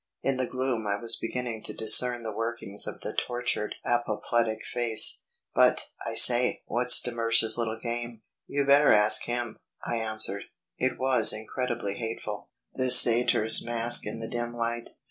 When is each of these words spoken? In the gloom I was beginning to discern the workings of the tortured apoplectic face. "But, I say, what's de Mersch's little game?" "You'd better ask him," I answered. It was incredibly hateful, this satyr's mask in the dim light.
In 0.23 0.37
the 0.37 0.47
gloom 0.47 0.87
I 0.87 0.95
was 0.95 1.15
beginning 1.15 1.61
to 1.61 1.75
discern 1.75 2.23
the 2.23 2.31
workings 2.31 2.87
of 2.87 3.01
the 3.01 3.13
tortured 3.13 3.75
apoplectic 3.85 4.65
face. 4.65 5.21
"But, 5.53 5.89
I 6.03 6.15
say, 6.15 6.63
what's 6.65 6.99
de 7.01 7.11
Mersch's 7.11 7.55
little 7.55 7.77
game?" 7.79 8.23
"You'd 8.47 8.65
better 8.65 8.91
ask 8.91 9.25
him," 9.25 9.57
I 9.85 9.97
answered. 9.97 10.45
It 10.79 10.97
was 10.97 11.31
incredibly 11.33 11.97
hateful, 11.99 12.49
this 12.73 12.99
satyr's 12.99 13.63
mask 13.63 14.07
in 14.07 14.19
the 14.19 14.27
dim 14.27 14.55
light. 14.55 14.89